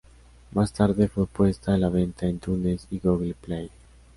[0.53, 3.69] Más tarde fue puesta a la venta en iTunes y Google Play.